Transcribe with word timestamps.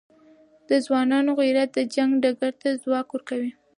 د 0.69 0.71
ځوانانو 0.85 1.31
غیرت 1.39 1.69
د 1.75 1.79
جنګ 1.95 2.11
ډګر 2.23 2.53
ته 2.61 2.69
ځواک 2.83 3.07
ورکوي. 3.11 3.51